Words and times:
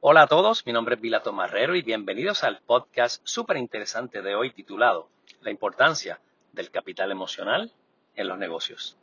Hola 0.00 0.22
a 0.22 0.26
todos, 0.28 0.64
mi 0.64 0.72
nombre 0.72 0.94
es 0.94 1.00
Vilato 1.00 1.32
Marrero 1.32 1.74
y 1.74 1.82
bienvenidos 1.82 2.44
al 2.44 2.60
podcast 2.60 3.20
súper 3.24 3.56
interesante 3.56 4.22
de 4.22 4.36
hoy 4.36 4.52
titulado 4.52 5.08
La 5.40 5.50
importancia 5.50 6.20
del 6.52 6.70
capital 6.70 7.10
emocional 7.10 7.72
en 8.14 8.28
los 8.28 8.38
negocios. 8.38 8.96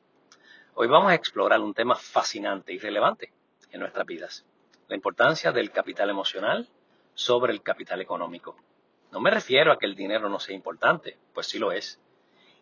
Hoy 0.74 0.88
vamos 0.88 1.12
a 1.12 1.16
explorar 1.16 1.60
un 1.60 1.74
tema 1.74 1.96
fascinante 1.96 2.72
y 2.72 2.80
relevante 2.80 3.34
en 3.72 3.82
nuestras 3.82 4.06
vidas, 4.06 4.46
la 4.88 4.96
importancia 4.96 5.52
del 5.52 5.70
capital 5.72 6.10
emocional 6.10 6.70
sobre 7.14 7.52
el 7.52 7.62
capital 7.62 8.00
económico. 8.00 8.56
No 9.12 9.20
me 9.20 9.32
refiero 9.32 9.74
a 9.74 9.78
que 9.78 9.88
el 9.88 9.98
dinero 9.98 10.30
no 10.30 10.40
sea 10.40 10.56
importante, 10.56 11.18
pues 11.34 11.48
sí 11.48 11.60
lo 11.60 11.74
es, 11.74 12.00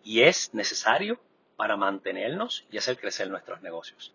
y 0.04 0.24
es 0.24 0.56
necesario 0.56 1.20
para 1.56 1.78
mantenernos 1.78 2.66
y 2.72 2.80
hacer 2.80 2.98
crecer 2.98 3.30
nuestros 3.30 3.62
negocios. 3.62 4.12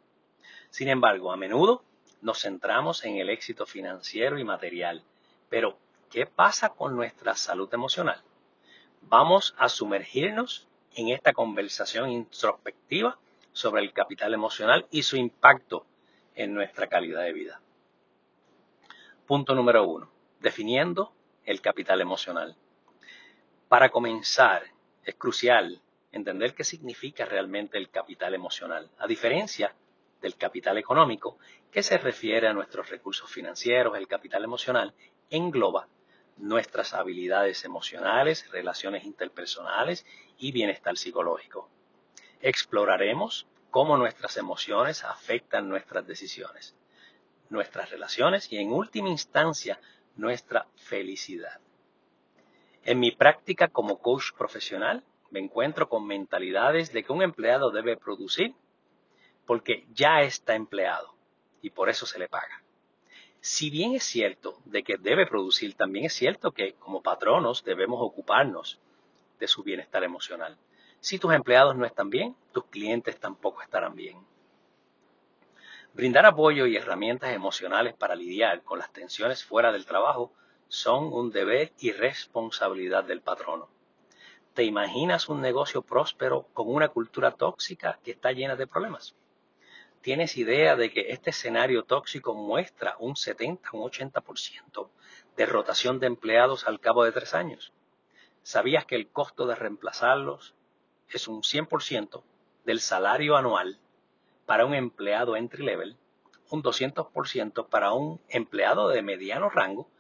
Sin 0.71 0.89
embargo, 0.89 1.31
a 1.31 1.37
menudo 1.37 1.85
nos 2.21 2.43
centramos 2.43 3.05
en 3.05 3.17
el 3.17 3.31
éxito 3.31 3.67
financiero 3.67 4.39
y 4.39 4.45
material. 4.45 5.03
Pero, 5.49 5.79
¿qué 6.11 6.27
pasa 6.27 6.71
con 6.71 6.97
nuestra 6.97 7.35
salud 7.35 7.73
emocional? 7.73 8.23
Vamos 9.03 9.55
a 9.59 9.69
sumergirnos 9.69 10.67
en 10.95 11.09
esta 11.09 11.33
conversación 11.33 12.11
introspectiva 12.11 13.19
sobre 13.53 13.83
el 13.83 13.93
capital 13.93 14.35
emocional 14.35 14.87
y 14.91 15.03
su 15.03 15.17
impacto 15.17 15.87
en 16.35 16.55
nuestra 16.55 16.87
calidad 16.87 17.23
de 17.23 17.33
vida. 17.33 17.61
Punto 19.27 19.55
número 19.55 19.87
uno, 19.87 20.11
definiendo 20.41 21.13
el 21.45 21.61
capital 21.61 22.01
emocional. 22.01 22.57
Para 23.69 23.91
comenzar, 23.91 24.65
es 25.05 25.15
crucial 25.17 25.81
entender 26.13 26.55
qué 26.55 26.65
significa 26.65 27.25
realmente 27.25 27.79
el 27.79 27.91
capital 27.91 28.35
emocional, 28.35 28.91
a 28.99 29.07
diferencia 29.07 29.75
del 30.21 30.37
capital 30.37 30.79
económico, 30.79 31.39
que 31.71 31.83
se 31.83 31.99
refiere 31.99 32.49
a 32.49 32.53
nuestros 32.53 32.89
recursos 32.91 33.31
financieros, 33.31 33.97
el 33.97 34.09
capital 34.09 34.45
emocional, 34.45 34.95
engloba 35.31 35.89
nuestras 36.37 36.95
habilidades 36.95 37.65
emocionales, 37.65 38.51
relaciones 38.51 39.05
interpersonales 39.05 40.07
y 40.39 40.53
bienestar 40.53 40.97
psicológico. 40.97 41.69
Exploraremos 42.41 43.47
cómo 43.71 43.97
nuestras 43.97 44.37
emociones 44.37 45.05
afectan 45.05 45.69
nuestras 45.69 46.07
decisiones, 46.07 46.77
nuestras 47.51 47.91
relaciones 47.91 48.53
y 48.53 48.59
en 48.59 48.73
última 48.73 49.09
instancia 49.09 49.81
nuestra 50.17 50.67
felicidad. 50.77 51.61
En 52.85 53.01
mi 53.01 53.11
práctica 53.11 53.69
como 53.69 53.99
coach 53.99 54.33
profesional 54.37 55.05
me 55.31 55.41
encuentro 55.41 55.89
con 55.89 56.07
mentalidades 56.07 56.93
de 56.93 57.03
que 57.03 57.13
un 57.13 57.23
empleado 57.23 57.71
debe 57.71 57.97
producir 57.97 58.55
porque 59.49 59.87
ya 59.95 60.21
está 60.21 60.55
empleado 60.55 61.15
y 61.63 61.71
por 61.71 61.89
eso 61.89 62.05
se 62.05 62.19
le 62.19 62.29
paga. 62.29 62.63
Si 63.41 63.71
bien 63.71 63.95
es 63.95 64.05
cierto 64.05 64.59
de 64.67 64.83
que 64.83 64.99
debe 64.99 65.27
producir, 65.27 65.75
también 65.75 66.05
es 66.05 66.13
cierto 66.13 66.53
que 66.53 66.75
como 66.75 67.03
patronos 67.03 67.65
debemos 67.65 67.99
ocuparnos 68.03 68.79
de 69.41 69.49
su 69.49 69.63
bienestar 69.63 70.05
emocional. 70.05 70.59
Si 71.01 71.19
tus 71.19 71.33
empleados 71.33 71.75
no 71.77 71.87
están 71.87 72.11
bien, 72.11 72.37
tus 72.53 72.67
clientes 72.67 73.19
tampoco 73.19 73.63
estarán 73.63 73.95
bien. 73.97 74.19
Brindar 75.95 76.27
apoyo 76.27 76.67
y 76.67 76.77
herramientas 76.77 77.33
emocionales 77.33 77.95
para 77.95 78.17
lidiar 78.17 78.63
con 78.65 78.79
las 78.79 78.93
tensiones 78.93 79.43
fuera 79.43 79.73
del 79.73 79.87
trabajo 79.87 80.31
son 80.69 81.11
un 81.11 81.31
deber 81.31 81.73
y 81.79 81.93
responsabilidad 81.93 83.05
del 83.05 83.23
patrono. 83.23 83.71
¿Te 84.53 84.65
imaginas 84.65 85.31
un 85.31 85.41
negocio 85.41 85.81
próspero 85.81 86.49
con 86.53 86.69
una 86.69 86.89
cultura 86.89 87.31
tóxica 87.31 87.99
que 88.05 88.11
está 88.11 88.33
llena 88.33 88.55
de 88.55 88.67
problemas? 88.67 89.15
¿Tienes 90.01 90.37
idea 90.37 90.77
de 90.77 90.93
que 90.93 91.11
este 91.11 91.31
escenario 91.31 91.83
tóxico 91.83 92.33
muestra 92.33 92.95
un 93.01 93.17
70, 93.17 93.71
un 93.73 93.83
80% 93.83 94.91
de 95.37 95.47
rotación 95.47 95.99
de 95.99 96.07
empleados 96.07 96.69
al 96.69 96.79
cabo 96.79 97.05
de 97.05 97.11
tres 97.11 97.35
años? 97.35 97.73
¿Sabías 98.43 98.87
que 98.87 98.95
el 98.95 99.11
costo 99.11 99.47
de 99.47 99.57
reemplazarlos 99.57 100.55
es 101.11 101.27
un 101.27 101.43
100% 101.43 102.23
del 102.65 102.81
salario 102.81 103.37
anual 103.37 103.81
para 104.47 104.67
un 104.67 104.75
empleado 104.75 105.35
entry 105.35 105.65
level, 105.65 105.97
un 106.49 106.63
200% 106.63 107.69
para 107.69 107.93
un 107.93 108.21
empleado 108.29 108.89
de 108.91 109.03
mediano 109.03 109.51
rango 109.51 109.91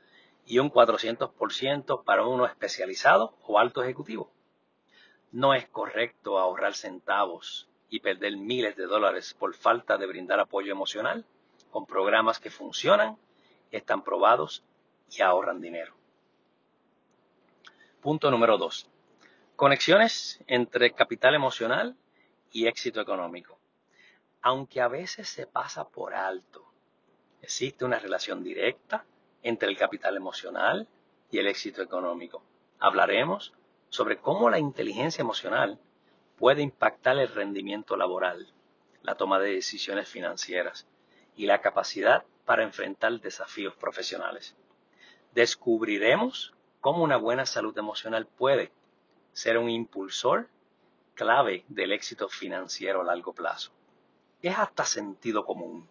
y 0.47 0.61
un 0.61 0.71
400% 0.71 2.05
para 2.05 2.25
uno 2.25 2.47
especializado 2.47 3.37
o 3.43 3.59
alto 3.59 3.83
ejecutivo? 3.83 4.31
No 5.33 5.55
es 5.55 5.67
correcto 5.67 6.39
ahorrar 6.39 6.75
centavos 6.75 7.69
y 7.91 8.01
perder 8.01 8.37
miles 8.37 8.77
de 8.77 8.87
dólares 8.87 9.35
por 9.39 9.55
falta 9.55 9.97
de 9.97 10.07
brindar 10.07 10.41
apoyo 10.41 10.73
emocional 10.73 11.25
con 11.71 11.87
programas 11.87 12.41
que 12.41 12.51
funcionan, 12.51 13.19
están 13.71 14.03
probados 14.03 14.63
y 15.11 15.23
ahorran 15.23 15.61
dinero. 15.61 15.95
Punto 18.01 18.31
número 18.31 18.59
dos. 18.59 18.89
Conexiones 19.57 20.43
entre 20.47 20.93
capital 20.93 21.35
emocional 21.35 21.97
y 22.53 22.67
éxito 22.67 23.01
económico. 23.01 23.59
Aunque 24.41 24.81
a 24.81 24.89
veces 24.89 25.29
se 25.29 25.47
pasa 25.47 25.89
por 25.89 26.15
alto, 26.15 26.65
existe 27.43 27.85
una 27.85 27.99
relación 27.99 28.43
directa 28.43 29.05
entre 29.43 29.69
el 29.69 29.77
capital 29.77 30.17
emocional 30.17 30.89
y 31.31 31.39
el 31.39 31.49
éxito 31.49 31.83
económico. 31.83 32.43
Hablaremos 32.79 33.53
sobre 33.89 34.19
cómo 34.19 34.49
la 34.49 34.59
inteligencia 34.59 35.23
emocional 35.23 35.79
puede 36.39 36.63
impactar 36.63 37.19
el 37.19 37.29
rendimiento 37.29 37.97
laboral, 37.97 38.47
la 39.03 39.17
toma 39.17 39.39
de 39.39 39.55
decisiones 39.55 40.09
financieras 40.09 40.87
y 41.37 41.47
la 41.47 41.61
capacidad 41.61 42.25
para 42.45 42.63
enfrentar 42.63 43.21
desafíos 43.21 43.75
profesionales. 43.75 44.57
Descubriremos 45.35 46.55
cómo 46.81 47.03
una 47.03 47.17
buena 47.17 47.45
salud 47.45 47.77
emocional 47.77 48.27
puede 48.27 48.73
ser 49.33 49.59
un 49.59 49.69
impulsor 49.69 50.49
clave 51.15 51.65
del 51.69 51.93
éxito 51.93 52.29
financiero 52.29 53.01
a 53.01 53.05
largo 53.05 53.33
plazo. 53.33 53.73
Es 54.41 54.57
hasta 54.57 54.85
sentido 54.85 55.45
común. 55.45 55.89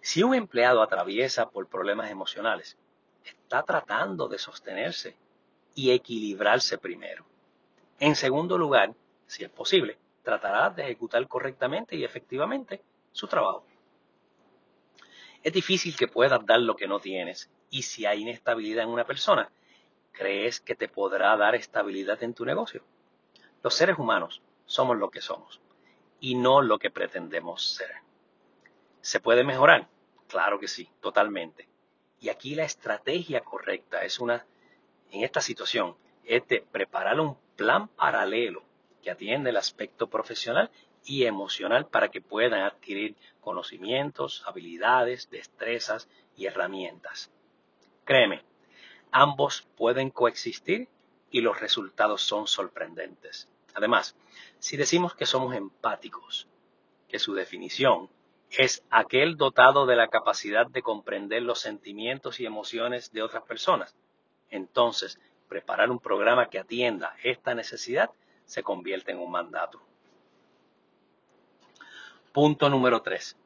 Si 0.00 0.22
un 0.22 0.34
empleado 0.34 0.82
atraviesa 0.82 1.48
por 1.48 1.68
problemas 1.68 2.10
emocionales, 2.10 2.76
está 3.24 3.62
tratando 3.62 4.28
de 4.28 4.38
sostenerse 4.38 5.16
y 5.74 5.92
equilibrarse 5.92 6.76
primero. 6.76 7.24
En 8.00 8.16
segundo 8.16 8.58
lugar, 8.58 8.94
si 9.34 9.42
es 9.42 9.50
posible, 9.50 9.98
tratará 10.22 10.70
de 10.70 10.84
ejecutar 10.84 11.26
correctamente 11.26 11.96
y 11.96 12.04
efectivamente 12.04 12.80
su 13.10 13.26
trabajo. 13.26 13.66
Es 15.42 15.52
difícil 15.52 15.96
que 15.96 16.06
puedas 16.06 16.46
dar 16.46 16.60
lo 16.60 16.76
que 16.76 16.86
no 16.86 17.00
tienes 17.00 17.50
y 17.68 17.82
si 17.82 18.06
hay 18.06 18.22
inestabilidad 18.22 18.84
en 18.84 18.90
una 18.90 19.04
persona, 19.04 19.50
¿crees 20.12 20.60
que 20.60 20.76
te 20.76 20.88
podrá 20.88 21.36
dar 21.36 21.56
estabilidad 21.56 22.22
en 22.22 22.32
tu 22.32 22.44
negocio? 22.44 22.84
Los 23.62 23.74
seres 23.74 23.98
humanos 23.98 24.40
somos 24.66 24.96
lo 24.96 25.10
que 25.10 25.20
somos 25.20 25.60
y 26.20 26.36
no 26.36 26.62
lo 26.62 26.78
que 26.78 26.90
pretendemos 26.90 27.66
ser. 27.66 27.90
¿Se 29.00 29.18
puede 29.18 29.42
mejorar? 29.42 29.88
Claro 30.28 30.60
que 30.60 30.68
sí, 30.68 30.88
totalmente. 31.00 31.68
Y 32.20 32.28
aquí 32.28 32.54
la 32.54 32.64
estrategia 32.64 33.40
correcta 33.40 34.04
es 34.04 34.20
una, 34.20 34.46
en 35.10 35.24
esta 35.24 35.40
situación, 35.40 35.96
es 36.22 36.46
de 36.46 36.60
preparar 36.60 37.18
un 37.18 37.36
plan 37.56 37.88
paralelo 37.88 38.62
que 39.04 39.10
atiende 39.10 39.50
el 39.50 39.58
aspecto 39.58 40.08
profesional 40.08 40.70
y 41.04 41.26
emocional 41.26 41.86
para 41.86 42.10
que 42.10 42.22
puedan 42.22 42.62
adquirir 42.62 43.14
conocimientos, 43.40 44.42
habilidades, 44.46 45.28
destrezas 45.30 46.08
y 46.34 46.46
herramientas. 46.46 47.30
Créeme, 48.04 48.42
ambos 49.12 49.68
pueden 49.76 50.08
coexistir 50.08 50.88
y 51.30 51.42
los 51.42 51.60
resultados 51.60 52.22
son 52.22 52.46
sorprendentes. 52.46 53.48
Además, 53.74 54.16
si 54.58 54.78
decimos 54.78 55.14
que 55.14 55.26
somos 55.26 55.54
empáticos, 55.54 56.48
que 57.06 57.18
su 57.18 57.34
definición 57.34 58.08
es 58.50 58.84
aquel 58.88 59.36
dotado 59.36 59.84
de 59.84 59.96
la 59.96 60.08
capacidad 60.08 60.66
de 60.66 60.80
comprender 60.80 61.42
los 61.42 61.60
sentimientos 61.60 62.40
y 62.40 62.46
emociones 62.46 63.12
de 63.12 63.22
otras 63.22 63.42
personas, 63.42 63.94
entonces 64.48 65.20
preparar 65.48 65.90
un 65.90 65.98
programa 65.98 66.48
que 66.48 66.58
atienda 66.58 67.16
esta 67.22 67.54
necesidad 67.54 68.10
se 68.44 68.62
convierte 68.62 69.12
en 69.12 69.18
un 69.18 69.30
mandato. 69.30 69.80
Punto 72.32 72.68
número 72.68 73.02
3. 73.02 73.36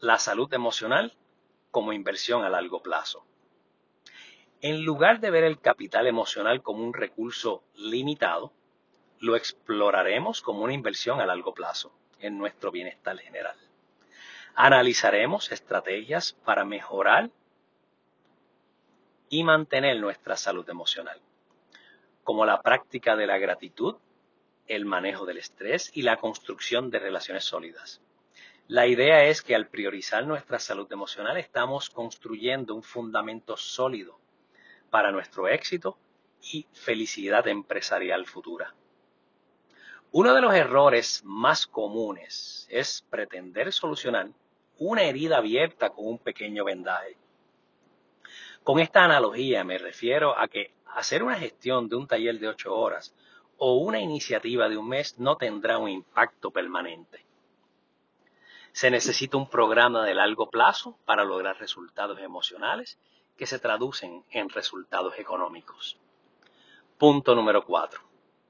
La 0.00 0.18
salud 0.18 0.52
emocional 0.52 1.14
como 1.70 1.92
inversión 1.92 2.44
a 2.44 2.48
largo 2.48 2.82
plazo. 2.82 3.24
En 4.60 4.84
lugar 4.84 5.20
de 5.20 5.30
ver 5.30 5.44
el 5.44 5.60
capital 5.60 6.06
emocional 6.06 6.62
como 6.62 6.82
un 6.82 6.92
recurso 6.92 7.62
limitado, 7.74 8.52
lo 9.20 9.36
exploraremos 9.36 10.42
como 10.42 10.64
una 10.64 10.74
inversión 10.74 11.20
a 11.20 11.26
largo 11.26 11.54
plazo 11.54 11.92
en 12.18 12.38
nuestro 12.38 12.70
bienestar 12.70 13.18
general. 13.18 13.56
Analizaremos 14.54 15.52
estrategias 15.52 16.32
para 16.44 16.64
mejorar 16.64 17.30
y 19.28 19.44
mantener 19.44 20.00
nuestra 20.00 20.36
salud 20.36 20.68
emocional, 20.68 21.20
como 22.24 22.44
la 22.44 22.60
práctica 22.62 23.14
de 23.14 23.26
la 23.26 23.38
gratitud, 23.38 23.96
el 24.68 24.84
manejo 24.84 25.26
del 25.26 25.38
estrés 25.38 25.90
y 25.94 26.02
la 26.02 26.18
construcción 26.18 26.90
de 26.90 26.98
relaciones 26.98 27.44
sólidas. 27.44 28.00
La 28.68 28.86
idea 28.86 29.24
es 29.24 29.42
que 29.42 29.54
al 29.54 29.68
priorizar 29.68 30.26
nuestra 30.26 30.58
salud 30.58 30.86
emocional 30.92 31.38
estamos 31.38 31.88
construyendo 31.88 32.74
un 32.74 32.82
fundamento 32.82 33.56
sólido 33.56 34.20
para 34.90 35.10
nuestro 35.10 35.48
éxito 35.48 35.98
y 36.52 36.66
felicidad 36.72 37.48
empresarial 37.48 38.26
futura. 38.26 38.74
Uno 40.12 40.34
de 40.34 40.40
los 40.40 40.54
errores 40.54 41.22
más 41.24 41.66
comunes 41.66 42.66
es 42.70 43.04
pretender 43.10 43.72
solucionar 43.72 44.28
una 44.78 45.02
herida 45.02 45.38
abierta 45.38 45.90
con 45.90 46.06
un 46.06 46.18
pequeño 46.18 46.64
vendaje. 46.64 47.16
Con 48.62 48.80
esta 48.80 49.04
analogía 49.04 49.64
me 49.64 49.78
refiero 49.78 50.38
a 50.38 50.46
que 50.48 50.72
hacer 50.94 51.22
una 51.22 51.36
gestión 51.36 51.88
de 51.88 51.96
un 51.96 52.06
taller 52.06 52.38
de 52.38 52.48
ocho 52.48 52.74
horas 52.74 53.14
o 53.58 53.76
una 53.76 54.00
iniciativa 54.00 54.68
de 54.68 54.76
un 54.76 54.88
mes 54.88 55.18
no 55.18 55.36
tendrá 55.36 55.78
un 55.78 55.88
impacto 55.88 56.50
permanente. 56.50 57.24
Se 58.72 58.90
necesita 58.90 59.36
un 59.36 59.48
programa 59.48 60.04
de 60.04 60.14
largo 60.14 60.48
plazo 60.48 60.96
para 61.04 61.24
lograr 61.24 61.58
resultados 61.58 62.20
emocionales 62.20 62.98
que 63.36 63.46
se 63.46 63.58
traducen 63.58 64.24
en 64.30 64.48
resultados 64.48 65.18
económicos. 65.18 65.98
Punto 66.96 67.34
número 67.34 67.64
cuatro. 67.64 68.00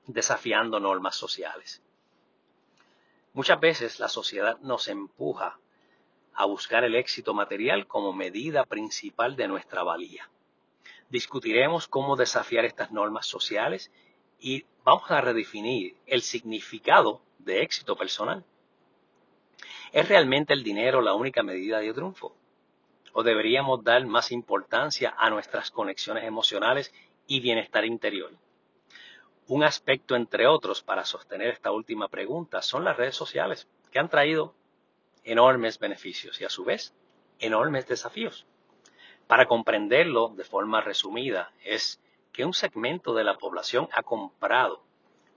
Desafiando 0.07 0.81
normas 0.81 1.17
sociales. 1.17 1.83
Muchas 3.33 3.61
veces 3.61 4.01
la 4.01 4.09
sociedad 4.09 4.59
nos 4.61 4.89
empuja 4.89 5.59
a 6.35 6.45
buscar 6.45 6.85
el 6.85 6.95
éxito 6.95 7.35
material 7.35 7.87
como 7.87 8.13
medida 8.13 8.65
principal 8.65 9.37
de 9.37 9.49
nuestra 9.49 9.83
valía. 9.83 10.29
Discutiremos 11.11 11.89
cómo 11.89 12.17
desafiar 12.17 12.65
estas 12.65 12.91
normas 12.91 13.27
sociales 13.27 13.91
y 14.39 14.65
vamos 14.85 15.11
a 15.11 15.21
redefinir 15.21 15.97
el 16.07 16.23
significado 16.23 17.21
de 17.39 17.63
éxito 17.63 17.97
personal. 17.97 18.45
¿Es 19.93 20.09
realmente 20.09 20.53
el 20.53 20.63
dinero 20.63 21.01
la 21.01 21.15
única 21.15 21.43
medida 21.43 21.79
de 21.79 21.93
triunfo? 21.93 22.35
¿O 23.13 23.23
deberíamos 23.23 23.83
dar 23.83 24.05
más 24.07 24.31
importancia 24.33 25.15
a 25.19 25.31
nuestras 25.31 25.71
conexiones 25.71 26.25
emocionales 26.25 26.93
y 27.27 27.41
bienestar 27.41 27.85
interior? 27.85 28.33
Un 29.47 29.65
aspecto, 29.65 30.15
entre 30.15 30.47
otros, 30.47 30.83
para 30.83 31.07
sostener 31.07 31.49
esta 31.49 31.73
última 31.73 32.09
pregunta 32.09 32.61
son 32.61 32.85
las 32.85 32.99
redes 32.99 33.17
sociales, 33.17 33.67
que 33.91 33.99
han 33.99 34.11
traído 34.11 34.55
enormes 35.25 35.79
beneficios 35.79 36.41
y 36.41 36.45
a 36.45 36.51
su 36.51 36.65
vez 36.65 36.95
enormes 37.39 37.87
desafíos. 37.87 38.47
Para 39.27 39.47
comprenderlo 39.47 40.29
de 40.37 40.45
forma 40.45 40.83
resumida, 40.83 41.53
es 41.65 42.01
que 42.39 42.45
un 42.45 42.55
segmento 42.55 43.15
de 43.15 43.25
la 43.25 43.37
población 43.37 43.89
ha 43.91 44.05
comprado 44.05 44.85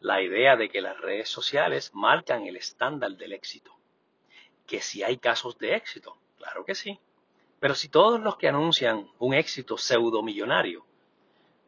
la 0.01 0.21
idea 0.21 0.56
de 0.56 0.69
que 0.69 0.81
las 0.81 1.01
redes 1.01 1.30
sociales 1.30 1.89
marcan 1.95 2.45
el 2.45 2.56
estándar 2.56 3.13
del 3.13 3.33
éxito. 3.33 3.75
Que 4.68 4.81
si 4.81 5.01
hay 5.01 5.18
casos 5.18 5.57
de 5.57 5.75
éxito, 5.75 6.19
claro 6.38 6.63
que 6.63 6.75
sí. 6.75 7.00
Pero 7.59 7.74
si 7.74 7.89
todos 7.89 8.19
los 8.19 8.38
que 8.38 8.50
anuncian 8.50 9.09
un 9.18 9.33
éxito 9.33 9.80
pseudomillonario, 9.80 10.86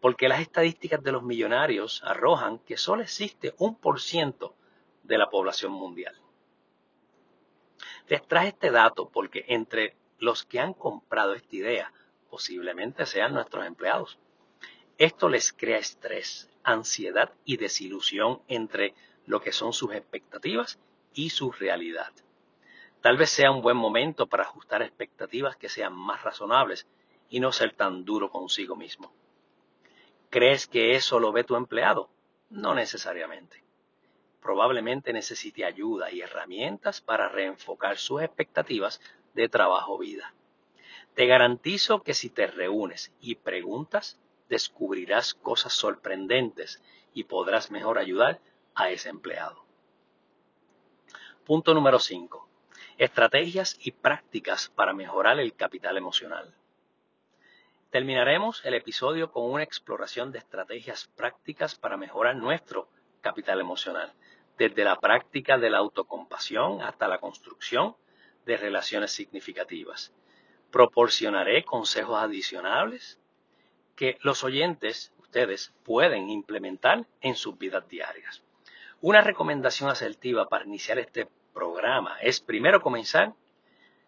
porque 0.01 0.27
las 0.27 0.39
estadísticas 0.39 1.01
de 1.01 1.13
los 1.13 1.23
millonarios 1.23 2.03
arrojan 2.05 2.59
que 2.59 2.77
solo 2.77 3.01
existe 3.01 3.55
un 3.57 3.75
por 3.75 4.01
ciento 4.01 4.53
de 5.01 5.17
la 5.17 5.31
población 5.31 5.71
mundial. 5.71 6.15
Les 8.07 8.21
traje 8.27 8.49
este 8.49 8.69
dato 8.69 9.09
porque 9.09 9.45
entre 9.47 9.95
los 10.19 10.45
que 10.45 10.59
han 10.59 10.75
comprado 10.75 11.33
esta 11.33 11.55
idea 11.55 11.91
posiblemente 12.29 13.07
sean 13.07 13.33
nuestros 13.33 13.65
empleados. 13.65 14.19
Esto 14.97 15.27
les 15.27 15.51
crea 15.51 15.79
estrés, 15.79 16.49
ansiedad 16.63 17.33
y 17.45 17.57
desilusión 17.57 18.41
entre 18.47 18.93
lo 19.25 19.41
que 19.41 19.51
son 19.51 19.73
sus 19.73 19.93
expectativas 19.93 20.79
y 21.13 21.31
su 21.31 21.51
realidad. 21.51 22.11
Tal 23.01 23.17
vez 23.17 23.31
sea 23.31 23.51
un 23.51 23.61
buen 23.61 23.75
momento 23.75 24.27
para 24.27 24.43
ajustar 24.43 24.81
expectativas 24.81 25.57
que 25.57 25.67
sean 25.67 25.93
más 25.93 26.23
razonables 26.23 26.87
y 27.29 27.39
no 27.39 27.51
ser 27.51 27.73
tan 27.73 28.05
duro 28.05 28.29
consigo 28.29 28.75
mismo. 28.75 29.11
¿Crees 30.29 30.67
que 30.67 30.95
eso 30.95 31.19
lo 31.19 31.31
ve 31.31 31.43
tu 31.43 31.55
empleado? 31.55 32.09
No 32.49 32.73
necesariamente. 32.73 33.63
Probablemente 34.41 35.11
necesite 35.11 35.65
ayuda 35.65 36.11
y 36.11 36.21
herramientas 36.21 37.01
para 37.01 37.29
reenfocar 37.29 37.97
sus 37.97 38.21
expectativas 38.21 39.01
de 39.33 39.49
trabajo-vida. 39.49 40.33
Te 41.15 41.25
garantizo 41.25 42.03
que 42.03 42.13
si 42.13 42.29
te 42.29 42.47
reúnes 42.47 43.13
y 43.19 43.35
preguntas, 43.35 44.19
descubrirás 44.53 45.33
cosas 45.33 45.73
sorprendentes 45.73 46.79
y 47.11 47.23
podrás 47.23 47.71
mejor 47.71 47.97
ayudar 47.97 48.39
a 48.75 48.91
ese 48.91 49.09
empleado. 49.09 49.65
Punto 51.43 51.73
número 51.73 51.97
5. 51.97 52.47
Estrategias 52.99 53.75
y 53.79 53.93
prácticas 53.93 54.69
para 54.69 54.93
mejorar 54.93 55.39
el 55.39 55.55
capital 55.55 55.97
emocional. 55.97 56.53
Terminaremos 57.89 58.63
el 58.63 58.75
episodio 58.75 59.31
con 59.31 59.49
una 59.49 59.63
exploración 59.63 60.31
de 60.31 60.37
estrategias 60.37 61.07
prácticas 61.15 61.73
para 61.73 61.97
mejorar 61.97 62.35
nuestro 62.35 62.89
capital 63.21 63.59
emocional, 63.59 64.13
desde 64.59 64.83
la 64.83 64.99
práctica 64.99 65.57
de 65.57 65.71
la 65.71 65.79
autocompasión 65.79 66.83
hasta 66.83 67.07
la 67.07 67.17
construcción 67.17 67.95
de 68.45 68.57
relaciones 68.57 69.11
significativas 69.13 70.13
proporcionaré 70.73 71.63
consejos 71.63 72.17
adicionales 72.19 73.19
que 73.95 74.17
los 74.21 74.43
oyentes, 74.43 75.13
ustedes, 75.19 75.73
pueden 75.83 76.29
implementar 76.29 77.05
en 77.21 77.35
sus 77.35 77.57
vidas 77.57 77.87
diarias. 77.87 78.43
Una 79.01 79.21
recomendación 79.21 79.89
asertiva 79.89 80.47
para 80.47 80.65
iniciar 80.65 80.99
este 80.99 81.27
programa 81.53 82.17
es 82.21 82.39
primero 82.39 82.81
comenzar 82.81 83.33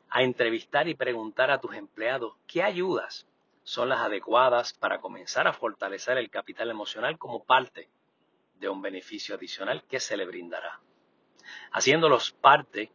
a 0.09 0.23
entrevistar 0.23 0.87
y 0.87 0.95
preguntar 0.95 1.51
a 1.51 1.59
tus 1.59 1.75
empleados 1.75 2.35
qué 2.47 2.63
ayudas 2.63 3.27
son 3.63 3.89
las 3.89 3.99
adecuadas 3.99 4.73
para 4.73 4.99
comenzar 5.01 5.47
a 5.47 5.53
fortalecer 5.53 6.17
el 6.17 6.29
capital 6.29 6.69
emocional 6.69 7.17
como 7.17 7.43
parte 7.43 7.89
de 8.59 8.69
un 8.69 8.81
beneficio 8.81 9.35
adicional 9.35 9.83
que 9.83 9.99
se 9.99 10.15
le 10.15 10.25
brindará. 10.25 10.79
Haciéndolos 11.71 12.31
parte 12.31 12.91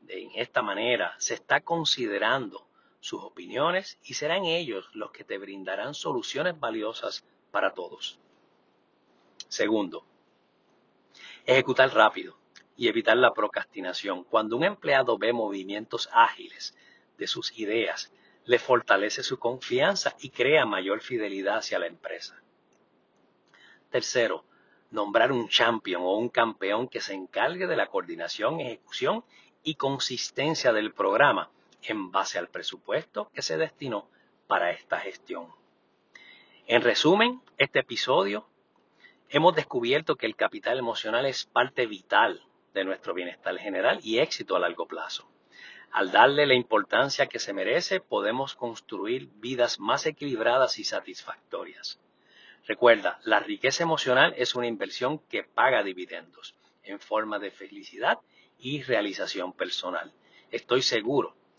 de 0.00 0.28
esta 0.36 0.62
manera, 0.62 1.14
se 1.18 1.34
está 1.34 1.60
considerando 1.60 2.65
sus 3.06 3.22
opiniones 3.22 3.98
y 4.02 4.14
serán 4.14 4.46
ellos 4.46 4.90
los 4.92 5.12
que 5.12 5.22
te 5.22 5.38
brindarán 5.38 5.94
soluciones 5.94 6.58
valiosas 6.58 7.24
para 7.52 7.72
todos. 7.72 8.18
Segundo, 9.46 10.04
ejecutar 11.44 11.94
rápido 11.94 12.36
y 12.76 12.88
evitar 12.88 13.16
la 13.16 13.32
procrastinación. 13.32 14.24
Cuando 14.24 14.56
un 14.56 14.64
empleado 14.64 15.16
ve 15.18 15.32
movimientos 15.32 16.08
ágiles 16.12 16.76
de 17.16 17.28
sus 17.28 17.56
ideas, 17.56 18.12
le 18.44 18.58
fortalece 18.58 19.22
su 19.22 19.38
confianza 19.38 20.16
y 20.18 20.30
crea 20.30 20.66
mayor 20.66 21.00
fidelidad 21.00 21.58
hacia 21.58 21.78
la 21.78 21.86
empresa. 21.86 22.42
Tercero, 23.88 24.44
nombrar 24.90 25.30
un 25.30 25.48
champion 25.48 26.02
o 26.02 26.16
un 26.16 26.28
campeón 26.28 26.88
que 26.88 27.00
se 27.00 27.14
encargue 27.14 27.68
de 27.68 27.76
la 27.76 27.86
coordinación, 27.86 28.58
ejecución 28.58 29.24
y 29.62 29.76
consistencia 29.76 30.72
del 30.72 30.92
programa 30.92 31.50
en 31.88 32.10
base 32.10 32.38
al 32.38 32.48
presupuesto 32.48 33.30
que 33.32 33.42
se 33.42 33.56
destinó 33.56 34.08
para 34.46 34.70
esta 34.70 34.98
gestión. 35.00 35.52
En 36.66 36.82
resumen, 36.82 37.42
este 37.58 37.80
episodio 37.80 38.48
hemos 39.28 39.54
descubierto 39.54 40.16
que 40.16 40.26
el 40.26 40.36
capital 40.36 40.78
emocional 40.78 41.26
es 41.26 41.46
parte 41.46 41.86
vital 41.86 42.42
de 42.74 42.84
nuestro 42.84 43.14
bienestar 43.14 43.56
general 43.58 44.00
y 44.02 44.18
éxito 44.18 44.56
a 44.56 44.60
largo 44.60 44.86
plazo. 44.86 45.28
Al 45.92 46.10
darle 46.10 46.46
la 46.46 46.54
importancia 46.54 47.26
que 47.26 47.38
se 47.38 47.52
merece, 47.52 48.00
podemos 48.00 48.54
construir 48.54 49.28
vidas 49.36 49.78
más 49.78 50.06
equilibradas 50.06 50.78
y 50.78 50.84
satisfactorias. 50.84 52.00
Recuerda, 52.66 53.20
la 53.22 53.40
riqueza 53.40 53.84
emocional 53.84 54.34
es 54.36 54.54
una 54.56 54.66
inversión 54.66 55.20
que 55.20 55.44
paga 55.44 55.82
dividendos 55.84 56.56
en 56.82 56.98
forma 56.98 57.38
de 57.38 57.50
felicidad 57.50 58.18
y 58.58 58.82
realización 58.82 59.52
personal. 59.52 60.12
Estoy 60.50 60.82
seguro 60.82 61.36